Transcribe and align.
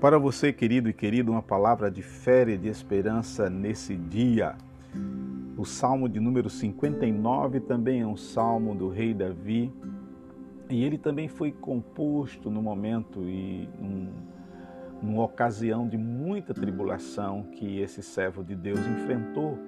Para 0.00 0.18
você, 0.18 0.50
querido 0.50 0.88
e 0.88 0.94
querida, 0.94 1.30
uma 1.30 1.42
palavra 1.42 1.90
de 1.90 2.00
fé 2.00 2.48
e 2.48 2.56
de 2.56 2.68
esperança 2.68 3.50
nesse 3.50 3.94
dia. 3.94 4.56
O 5.58 5.66
Salmo 5.66 6.08
de 6.08 6.18
número 6.18 6.48
59 6.48 7.60
também 7.60 8.00
é 8.00 8.06
um 8.06 8.16
salmo 8.16 8.74
do 8.74 8.88
rei 8.88 9.12
Davi, 9.12 9.70
e 10.70 10.82
ele 10.82 10.96
também 10.96 11.28
foi 11.28 11.52
composto 11.52 12.50
no 12.50 12.62
momento 12.62 13.28
e 13.28 13.68
num, 13.78 14.08
numa 15.02 15.22
ocasião 15.22 15.86
de 15.86 15.98
muita 15.98 16.54
tribulação 16.54 17.42
que 17.52 17.78
esse 17.78 18.02
servo 18.02 18.42
de 18.42 18.54
Deus 18.54 18.80
enfrentou. 18.80 19.58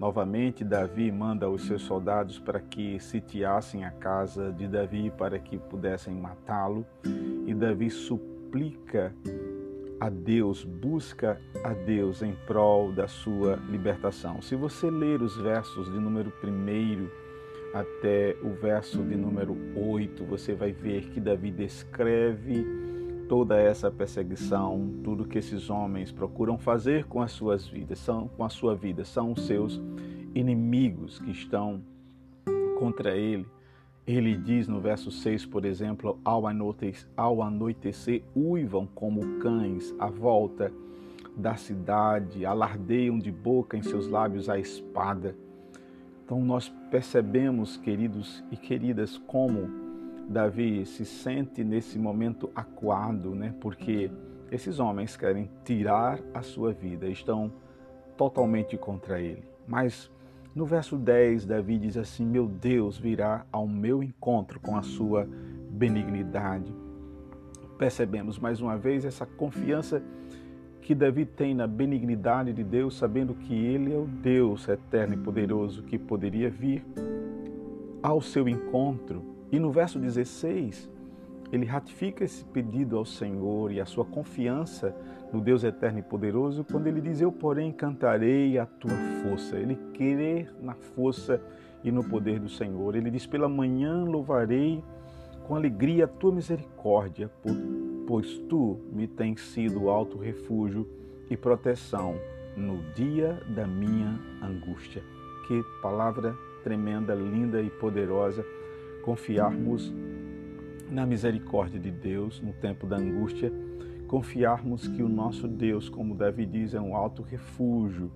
Novamente, 0.00 0.64
Davi 0.64 1.12
manda 1.12 1.48
os 1.48 1.64
seus 1.64 1.82
soldados 1.82 2.40
para 2.40 2.58
que 2.58 2.98
sitiassem 2.98 3.84
a 3.84 3.92
casa 3.92 4.52
de 4.52 4.66
Davi 4.66 5.12
para 5.16 5.38
que 5.38 5.56
pudessem 5.56 6.12
matá-lo, 6.12 6.84
e 7.46 7.54
Davi 7.54 7.88
suplica 7.88 9.14
a 10.00 10.08
Deus, 10.08 10.64
busca 10.64 11.38
a 11.62 11.74
Deus 11.74 12.22
em 12.22 12.34
prol 12.46 12.90
da 12.90 13.06
sua 13.06 13.56
libertação. 13.68 14.40
Se 14.40 14.56
você 14.56 14.90
ler 14.90 15.20
os 15.20 15.36
versos 15.36 15.92
de 15.92 15.98
número 15.98 16.32
1 16.42 17.06
até 17.74 18.34
o 18.42 18.54
verso 18.54 19.02
de 19.04 19.14
número 19.14 19.54
8, 19.76 20.24
você 20.24 20.54
vai 20.54 20.72
ver 20.72 21.10
que 21.10 21.20
Davi 21.20 21.50
descreve 21.50 22.64
toda 23.28 23.60
essa 23.60 23.90
perseguição, 23.90 24.90
tudo 25.04 25.28
que 25.28 25.38
esses 25.38 25.68
homens 25.68 26.10
procuram 26.10 26.58
fazer 26.58 27.04
com 27.04 27.20
as 27.20 27.30
suas 27.30 27.68
vidas, 27.68 27.98
são 27.98 28.26
com 28.26 28.42
a 28.42 28.48
sua 28.48 28.74
vida, 28.74 29.04
são 29.04 29.32
os 29.32 29.46
seus 29.46 29.80
inimigos 30.34 31.18
que 31.18 31.30
estão 31.30 31.82
contra 32.78 33.14
ele 33.14 33.46
ele 34.10 34.36
diz 34.36 34.66
no 34.66 34.80
verso 34.80 35.10
6, 35.10 35.46
por 35.46 35.64
exemplo, 35.64 36.18
ao 36.24 36.46
anoitecer, 36.46 37.08
ao 37.16 37.42
anoitecer 37.42 38.22
uivam 38.34 38.86
como 38.86 39.38
cães 39.38 39.94
à 39.98 40.06
volta 40.06 40.72
da 41.36 41.54
cidade, 41.56 42.44
alardeiam 42.44 43.18
de 43.18 43.30
boca 43.30 43.76
em 43.76 43.82
seus 43.82 44.08
lábios 44.08 44.48
a 44.48 44.58
espada. 44.58 45.36
Então 46.24 46.40
nós 46.44 46.68
percebemos, 46.90 47.76
queridos 47.76 48.42
e 48.50 48.56
queridas, 48.56 49.18
como 49.18 49.68
Davi 50.28 50.86
se 50.86 51.04
sente 51.04 51.64
nesse 51.64 51.98
momento 51.98 52.50
acuado, 52.54 53.34
né? 53.34 53.54
Porque 53.60 54.10
esses 54.50 54.78
homens 54.78 55.16
querem 55.16 55.50
tirar 55.64 56.20
a 56.32 56.42
sua 56.42 56.72
vida, 56.72 57.08
estão 57.08 57.52
totalmente 58.16 58.76
contra 58.76 59.20
ele. 59.20 59.42
Mas 59.66 60.10
no 60.54 60.64
verso 60.64 60.96
10, 60.96 61.46
Davi 61.46 61.78
diz 61.78 61.96
assim: 61.96 62.24
Meu 62.26 62.46
Deus 62.46 62.98
virá 62.98 63.46
ao 63.52 63.68
meu 63.68 64.02
encontro 64.02 64.58
com 64.58 64.76
a 64.76 64.82
sua 64.82 65.28
benignidade. 65.70 66.74
Percebemos 67.78 68.38
mais 68.38 68.60
uma 68.60 68.76
vez 68.76 69.04
essa 69.04 69.24
confiança 69.24 70.02
que 70.82 70.94
Davi 70.94 71.24
tem 71.24 71.54
na 71.54 71.66
benignidade 71.66 72.52
de 72.52 72.64
Deus, 72.64 72.96
sabendo 72.96 73.32
que 73.32 73.54
Ele 73.54 73.92
é 73.92 73.96
o 73.96 74.06
Deus 74.06 74.68
eterno 74.68 75.14
e 75.14 75.16
poderoso 75.16 75.82
que 75.84 75.96
poderia 75.96 76.50
vir 76.50 76.84
ao 78.02 78.20
seu 78.20 78.48
encontro. 78.48 79.22
E 79.52 79.58
no 79.58 79.70
verso 79.70 79.98
16, 79.98 80.90
ele 81.52 81.66
ratifica 81.66 82.24
esse 82.24 82.44
pedido 82.44 82.96
ao 82.96 83.04
Senhor 83.04 83.72
e 83.72 83.80
a 83.80 83.84
sua 83.84 84.04
confiança 84.04 84.94
no 85.32 85.40
Deus 85.40 85.64
eterno 85.64 85.98
e 85.98 86.02
poderoso 86.02 86.64
quando 86.64 86.86
ele 86.86 87.00
diz: 87.00 87.20
Eu, 87.20 87.32
porém, 87.32 87.72
cantarei 87.72 88.58
a 88.58 88.66
tua 88.66 88.96
força. 89.22 89.56
Ele 89.56 89.76
crê 89.92 90.46
na 90.60 90.74
força 90.74 91.40
e 91.82 91.90
no 91.90 92.04
poder 92.04 92.38
do 92.38 92.48
Senhor. 92.48 92.94
Ele 92.94 93.10
diz: 93.10 93.26
Pela 93.26 93.48
manhã 93.48 94.04
louvarei 94.04 94.82
com 95.46 95.56
alegria 95.56 96.04
a 96.04 96.08
tua 96.08 96.32
misericórdia, 96.32 97.28
pois 98.06 98.38
tu 98.48 98.78
me 98.92 99.08
tens 99.08 99.40
sido 99.40 99.90
alto 99.90 100.18
refúgio 100.18 100.86
e 101.28 101.36
proteção 101.36 102.14
no 102.56 102.78
dia 102.94 103.40
da 103.48 103.66
minha 103.66 104.20
angústia. 104.42 105.02
Que 105.48 105.60
palavra 105.82 106.36
tremenda, 106.62 107.14
linda 107.14 107.60
e 107.60 107.70
poderosa 107.70 108.44
confiarmos 109.04 109.92
na 110.90 111.06
misericórdia 111.06 111.78
de 111.78 111.90
Deus 111.90 112.40
no 112.40 112.52
tempo 112.52 112.86
da 112.86 112.96
angústia, 112.96 113.52
confiarmos 114.08 114.88
que 114.88 115.02
o 115.02 115.08
nosso 115.08 115.46
Deus, 115.46 115.88
como 115.88 116.14
Davi 116.14 116.44
diz, 116.44 116.74
é 116.74 116.80
um 116.80 116.96
alto 116.96 117.22
refúgio 117.22 118.10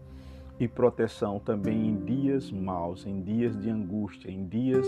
e 0.59 0.67
proteção 0.67 1.39
também 1.39 1.89
em 1.89 2.05
dias 2.05 2.51
maus, 2.51 3.07
em 3.07 3.23
dias 3.23 3.57
de 3.57 3.71
angústia, 3.71 4.31
em 4.31 4.47
dias 4.47 4.87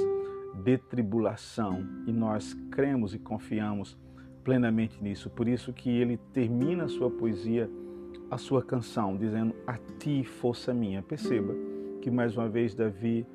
de 0.65 0.79
tribulação. 0.79 1.87
E 2.07 2.13
nós 2.13 2.55
cremos 2.71 3.15
e 3.15 3.19
confiamos 3.19 3.97
plenamente 4.43 5.03
nisso. 5.03 5.31
Por 5.31 5.49
isso 5.49 5.73
que 5.73 5.91
ele 5.91 6.17
termina 6.33 6.85
a 6.85 6.89
sua 6.89 7.11
poesia, 7.11 7.71
a 8.31 8.39
sua 8.39 8.63
canção, 8.63 9.17
dizendo: 9.17 9.55
A 9.67 9.79
ti, 9.99 10.25
força 10.25 10.75
minha. 10.75 11.03
Perceba 11.03 11.55
que 12.01 12.11
mais 12.11 12.37
uma 12.37 12.49
vez 12.49 12.75
Davi 12.75 13.27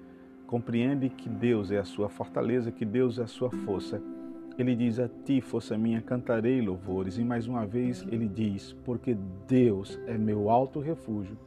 compreende 0.46 1.10
que 1.10 1.30
Deus 1.30 1.72
é 1.72 1.78
a 1.78 1.86
sua 1.86 2.10
fortaleza, 2.10 2.72
que 2.72 2.84
Deus 2.84 3.18
é 3.18 3.24
a 3.24 3.28
sua 3.28 3.50
força 3.50 4.02
ele 4.62 4.76
diz: 4.76 5.00
A 5.00 5.10
ti, 5.26 5.42
força 5.42 5.78
minha, 5.78 6.02
cantarei 6.02 6.62
louvores. 6.62 7.18
E 7.18 7.24
mais 7.24 7.48
uma 7.48 7.66
vez 7.66 8.06
ele 8.10 8.28
diz: 8.28 8.74
Porque 8.86 9.18
Deus 9.48 10.00
é 10.08 10.18
meu 10.18 10.50
alto 10.50 10.80
refúgio, 10.80 11.38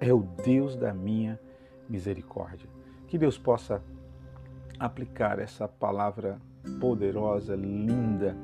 é 0.00 0.12
o 0.12 0.26
Deus 0.44 0.76
da 0.76 0.92
minha 0.92 1.40
misericórdia. 1.88 2.68
Que 3.06 3.16
Deus 3.16 3.38
possa 3.38 3.82
aplicar 4.78 5.38
essa 5.38 5.66
palavra 5.66 6.38
poderosa, 6.78 7.54
linda, 7.56 8.36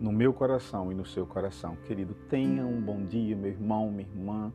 no 0.00 0.12
meu 0.12 0.32
coração 0.32 0.92
e 0.92 0.94
no 0.94 1.06
seu 1.06 1.26
coração. 1.26 1.76
Querido, 1.86 2.14
tenha 2.28 2.66
um 2.66 2.80
bom 2.80 3.04
dia, 3.04 3.34
meu 3.34 3.50
irmão, 3.50 3.90
minha 3.90 4.08
irmã. 4.08 4.52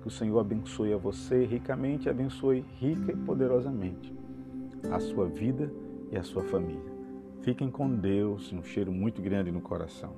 Que 0.00 0.08
o 0.08 0.10
Senhor 0.10 0.38
abençoe 0.38 0.92
a 0.92 0.98
você 0.98 1.44
ricamente, 1.46 2.10
abençoe 2.10 2.64
rica 2.78 3.10
e 3.10 3.16
poderosamente 3.16 4.14
a 4.92 5.00
sua 5.00 5.26
vida 5.26 5.72
e 6.12 6.18
a 6.18 6.22
sua 6.22 6.44
família. 6.44 6.93
Fiquem 7.44 7.70
com 7.70 7.94
Deus, 7.94 8.50
um 8.54 8.62
cheiro 8.62 8.90
muito 8.90 9.20
grande 9.20 9.52
no 9.52 9.60
coração. 9.60 10.14